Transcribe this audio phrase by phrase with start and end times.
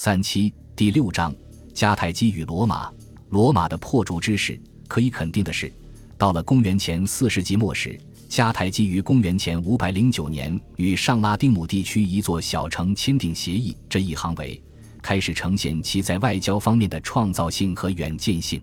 [0.00, 1.34] 三七第六章
[1.74, 2.88] 迦太基与罗马。
[3.30, 5.72] 罗马的破竹之势，可以肯定的是，
[6.16, 7.98] 到了公元前四世纪末时，
[8.28, 14.62] 迦太基于公元前五百零九年与上拉丁姆地区一座小城签订协议，这一行为
[15.02, 18.62] 开始呈现其在外交方面的创造性和远见性。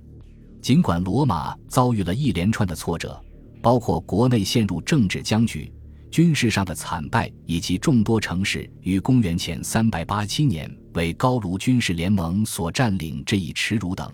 [0.61, 3.21] 尽管罗马遭遇了一连串的挫折，
[3.61, 5.69] 包括国内陷入政治僵局。
[6.15, 14.09] 军事上的惨败，以及众多城市于公元前三百八七年为高卢军事联盟所占领这一耻辱等，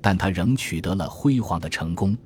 [0.00, 2.16] 但他仍取得了辉煌的成功。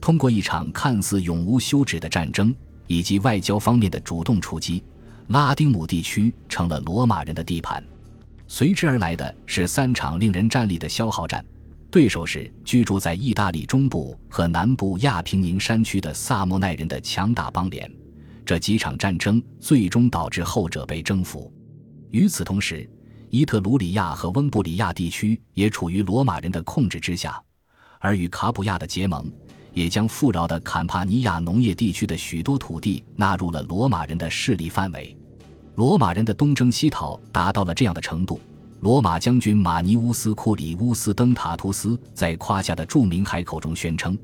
[0.00, 2.54] 通过一场看似永无休止的战争，
[2.86, 4.82] 以及外交方面的主动出击，
[5.26, 7.84] 拉丁姆地区成了罗马人的地盘。
[8.48, 11.44] 随之而来的是三场令人战栗的消耗战，
[11.90, 17.92] 对手是居住在意大利中部和南部亚平宁山区的萨莫奈人的强大邦联。
[18.44, 21.52] 这几场战争最终导致后者被征服。
[22.10, 22.88] 与此同时，
[23.30, 27.42] 伊特鲁里亚和翁布里亚地区也处于罗马人的控制之下，
[27.98, 29.32] 而与卡普亚的结盟
[29.72, 35.16] 也将富饶的坎帕尼亚农业地区的许多土地纳入了罗马人的势力范围。
[35.74, 38.40] 罗马人的东征西讨达到了这样的程度：
[38.80, 44.16] 罗马将军马尼乌斯·库里乌斯·登塔图斯在夸下的著名海口中宣称。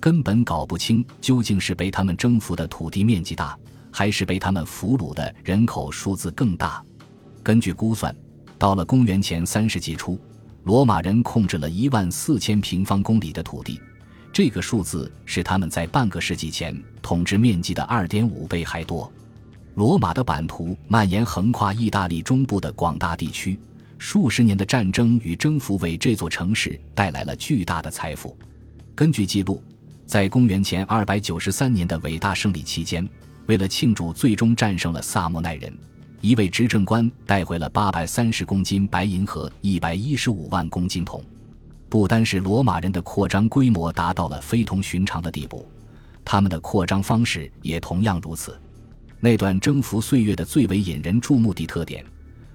[0.00, 3.58] 根本搞不清究竟是被他们征服的土地面积大，
[3.90, 6.82] 还是被他们俘虏的人口数字更大。
[7.42, 8.14] 根据估算，
[8.58, 10.18] 到了公元前三世纪初，
[10.64, 13.80] 罗马人控制了一万四千平方公里的土地，
[14.32, 19.10] 这个数字是他们在半个世纪前统治面积的二点五倍还多。
[19.74, 23.58] 罗马的版图蔓延横跨意大利中部的广大地区，
[23.98, 28.36] 数十年的战争与征服为这座城市带来了巨大的财富。
[28.94, 29.62] 根据记录。
[30.08, 33.06] 在公元前二百九十三年的伟大胜利期间，
[33.48, 35.72] 为了庆祝最终战胜了萨莫奈人，
[36.20, 41.24] 一位执政官带回了八百三十公斤白银和一百一十五万公斤铜。
[41.88, 45.66] 不单是罗马人的扩张规模达到了非同寻常的地步，
[46.26, 48.60] 他们的扩张方式也同样如此。
[49.18, 52.04] 那段征服岁月的最为引人注目的特点，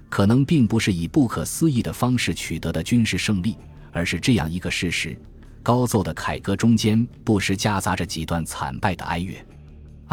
[0.08, 3.56] 可能并不是以不可思议的方式取得的军事胜利，
[3.90, 5.18] 而是这样一个事实。
[5.60, 9.34] 高奏的凯歌中间不时夹杂着几段惨败的哀乐。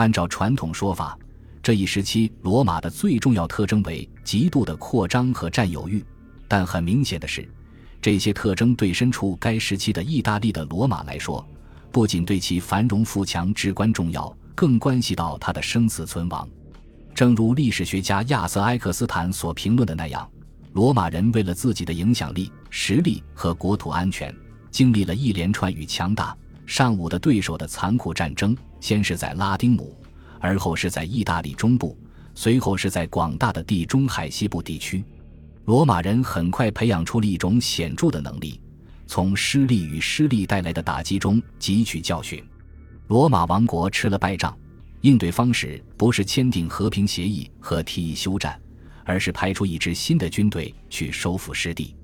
[0.01, 1.15] 按照传统说法，
[1.61, 6.03] 这一时期罗马的最重要特征为极度的扩张和占有欲。
[6.47, 7.47] 但很明显的是，
[8.01, 11.47] 这些特征对身处该时期的意大利的罗马来说，
[11.91, 16.49] 不仅对其繁荣富强至关重要，更关系到它的生死存亡。
[17.13, 20.27] 正如历史学家亚瑟·埃克斯坦所评论的那样，
[20.73, 24.35] 罗马人为了自己的影响力、实力和国土安全。
[24.71, 26.35] 经历了一连串与强大、
[26.65, 29.95] 尚武的对手的残酷战争，先是在拉丁姆，
[30.39, 31.97] 而后是在意大利中部，
[32.33, 35.03] 随后是在广大的地中海西部地区。
[35.65, 38.59] 罗马人很快培养出了一种显著的能力，
[39.05, 42.43] 从失利与失利带来的打击中汲取教训。
[43.07, 44.57] 罗马王国吃了败仗，
[45.01, 48.59] 应对方式不是签订和平协议和提议休战，
[49.03, 51.95] 而是派出一支新的军队去收复失地。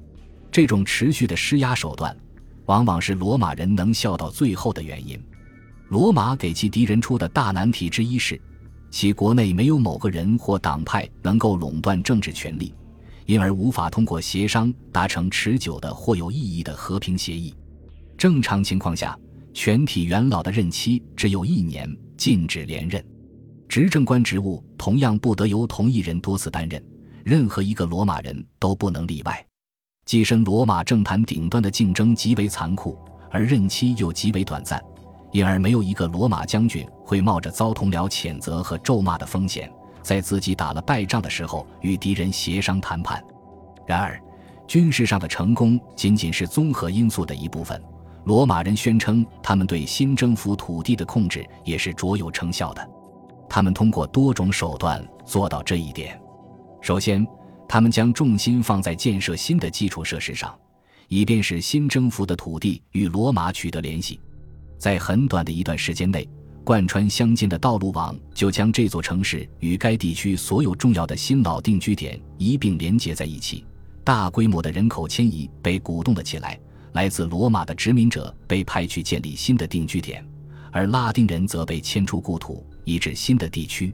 [0.52, 2.16] 这种持续的施压手段。
[2.68, 5.22] 往往是罗马人能笑到最后的原因。
[5.90, 8.40] 罗马给其敌人出的大难题之一是，
[8.92, 12.74] 其国内没有某个人或党派能够垄断政治权力，
[13.26, 17.54] 因而无法通过协商达成持久的或有意义的和平协议。
[18.18, 19.18] 正常情况下，
[19.54, 23.04] 全体元老的任期只有一年，禁止连任。
[23.70, 26.84] 执政官职务同样不得由同一人多次担任，
[27.24, 29.46] 任何一个罗马人都不能例外。
[30.08, 32.98] 跻身罗马政坛顶端的竞争极为残酷，
[33.30, 34.82] 而任期又极为短暂，
[35.34, 39.70] 因而没有一个罗马将军会冒着遭同僚谴责和咒骂的风险，
[40.02, 43.22] 在自己打了败仗的时候与敌人协商谈判。
[43.86, 44.18] 然而，
[44.66, 47.82] 军事上的成功仅仅是综合因素的一部分。
[48.24, 52.90] 罗马人宣称，他们对新征服土地的控制也是卓有成效的。
[53.50, 56.18] 他们通过多种手段做到这一点。
[56.80, 57.28] 首先，
[57.68, 60.58] 他们将重心放在建设新的基础设施上，
[61.10, 64.20] 以便使新征服的土地与罗马取得联系。
[64.78, 66.28] 在很短的一段时间内，
[66.64, 73.66] 贯穿乡间的道路网就将这座城市与该地区所有重要的新老定居点一并连接在一起。
[74.04, 76.58] 大规模的人口迁移被鼓动了起来，
[76.94, 80.26] 来自罗马的殖民者被派去建立新的定居点，
[80.72, 83.94] 而拉丁人则被迁出故土，移至新的地区。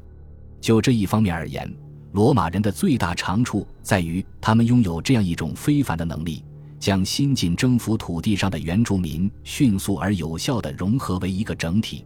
[0.62, 1.74] 就这一方面而言。
[2.14, 6.44] 罗马人的最大长处在于，他们拥有这样一种非凡的能力，
[6.80, 12.06] 将新近征服土地上的原住民迅速而有效地融合为一个整体，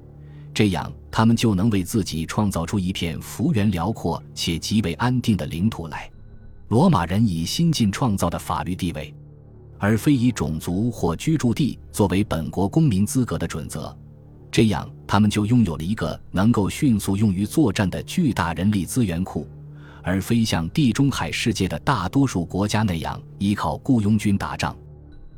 [0.54, 6.10] 这样他们就能为自己创造出一片幅员辽阔且极为安定的领土来。
[6.70, 9.14] 罗马人以新近创造的法律地位，
[9.78, 13.94] 而非以种族或居住地作为本国公民资格的准则，
[14.50, 19.46] 这样他们就拥有了一个能够迅速用于作战的巨大人力资源库，
[20.08, 24.74] 而非像地中海世界的大多数国家那样依靠雇佣军打仗。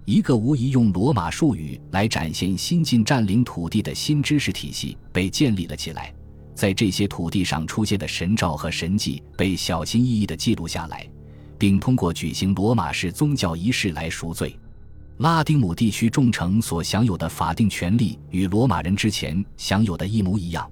[0.05, 6.13] 一个无疑用罗马术语来展现新近占领土地的新知识体系被建立了起来，
[6.53, 11.03] 在这些土地上出现的神兆和神迹被小心翼翼地记录下来，
[11.57, 14.55] 并通过举行罗马式宗教仪式来赎罪。
[15.17, 20.69] 拉丁姆地区众城所享有的法定权利与罗马人之前享有的一模一样，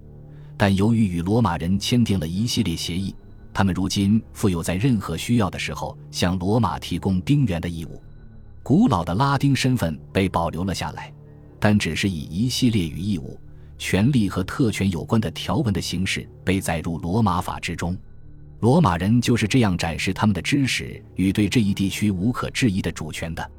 [0.56, 3.16] 但由于与罗马人签订了一系列协议，
[3.58, 8.00] 他们如今负有在任何需要的时候向罗马提供兵员的义务。
[8.62, 11.12] 古老的拉丁身份被保留了下来，
[11.60, 13.36] 但只是以一系列与义务、
[13.76, 17.98] 权利和特权有关的条文的形式被载入罗马法之中。
[18.60, 23.52] 罗马人就是这样展示他们的知识与对这一地区无可置疑的主权的。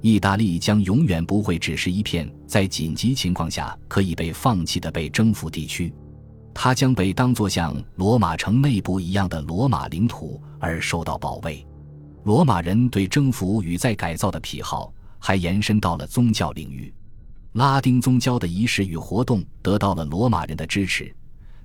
[0.00, 5.92] 意大利将永远不会只是一片在紧急情况下可以被放弃的被征服地区，
[6.62, 11.66] 它将被当作像罗马城内部一样的罗马领土而受到保卫。
[12.24, 16.92] 罗马人对征服与再改造的癖好还延伸到了宗教领域，
[17.52, 21.10] 拉丁宗教的仪式与活动得到了罗马人的支持，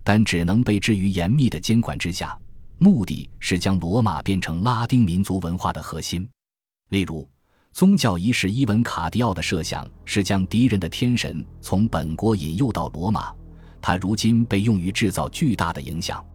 [0.01, 2.39] 但只能被置于严密的监管之下，
[2.77, 6.25] 目的是将罗马变成拉丁民族文化的核心。
[6.87, 7.27] 例如，
[7.73, 13.33] 宗教仪式伊文卡迪奥的设想是将敌人的天神从本国引诱到罗马，
[13.87, 16.25] 它如今被用于制造巨大的影响。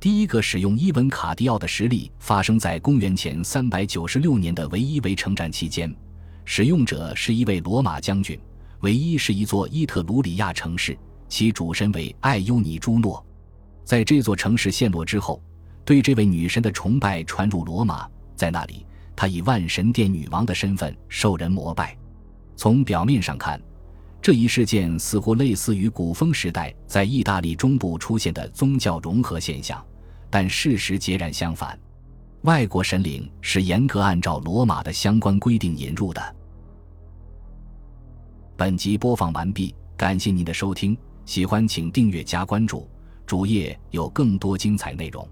[0.00, 5.94] 第一个使用伊文卡迪奥的实例发生在公元前三百九十六年的唯一围城战期间，
[6.46, 8.40] 使用者是一位罗马将军，
[8.80, 10.96] 唯一是一座伊特鲁里亚城市，
[11.28, 13.22] 其主神为艾优尼朱诺。
[13.84, 15.42] 在这座城市陷落之后，
[15.84, 21.94] 对这位女神的崇拜传入罗马，在那里，她以万神殿女王的身份受人膜拜。
[22.56, 23.60] 从表面上看，
[24.20, 29.84] 这一事件似乎类似于古风时代在意大利中部出现的宗教融合现象，
[30.28, 31.78] 但事实截然相反。
[32.42, 36.36] 外国神灵是严格按照罗马的相关规定引入的。
[38.56, 42.88] 本集播放完毕，感谢您的收听，喜欢请订阅加关注，
[43.26, 45.28] 主页有更多精彩内容。